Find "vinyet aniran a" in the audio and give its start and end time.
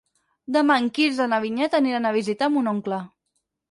1.45-2.17